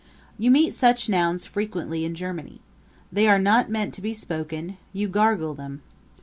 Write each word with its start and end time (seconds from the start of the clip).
You 0.39 0.49
meet 0.49 0.73
such 0.73 1.09
nouns 1.09 1.45
frequently 1.45 2.05
in 2.05 2.15
Germany. 2.15 2.59
They 3.13 3.27
are 3.27 3.37
not 3.37 3.69
meant 3.69 3.93
to 3.93 4.01
be 4.01 4.15
spoken; 4.15 4.77
you 4.93 5.07
gargle 5.07 5.53
them. 5.53 5.83